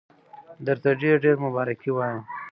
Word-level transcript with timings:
درته 0.65 0.89
ډېر 1.01 1.15
ډېر 1.23 1.35
مبارکي 1.45 1.91
وایم. 1.93 2.21